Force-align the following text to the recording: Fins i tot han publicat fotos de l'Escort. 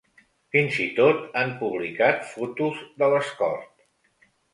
Fins 0.53 0.77
i 0.85 0.85
tot 0.99 1.19
han 1.41 1.53
publicat 1.59 2.25
fotos 2.31 2.79
de 3.03 3.11
l'Escort. 3.13 3.85